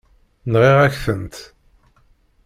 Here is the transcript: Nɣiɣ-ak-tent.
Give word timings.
Nɣiɣ-ak-tent. 0.51 1.35